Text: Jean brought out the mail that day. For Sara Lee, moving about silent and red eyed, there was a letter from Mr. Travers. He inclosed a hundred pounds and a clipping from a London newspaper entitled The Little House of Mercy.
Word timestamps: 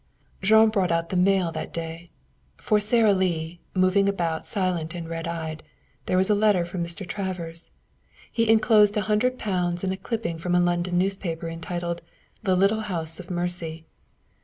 Jean 0.41 0.69
brought 0.69 0.91
out 0.91 1.09
the 1.09 1.15
mail 1.15 1.51
that 1.51 1.71
day. 1.71 2.09
For 2.57 2.79
Sara 2.79 3.13
Lee, 3.13 3.59
moving 3.75 4.09
about 4.09 4.47
silent 4.47 4.95
and 4.95 5.07
red 5.07 5.27
eyed, 5.27 5.61
there 6.07 6.17
was 6.17 6.27
a 6.27 6.33
letter 6.33 6.65
from 6.65 6.83
Mr. 6.83 7.07
Travers. 7.07 7.69
He 8.31 8.49
inclosed 8.49 8.97
a 8.97 9.01
hundred 9.01 9.37
pounds 9.37 9.83
and 9.83 9.93
a 9.93 9.97
clipping 9.97 10.39
from 10.39 10.55
a 10.55 10.59
London 10.59 10.97
newspaper 10.97 11.47
entitled 11.47 12.01
The 12.41 12.55
Little 12.55 12.79
House 12.81 13.19
of 13.19 13.29
Mercy. 13.29 13.85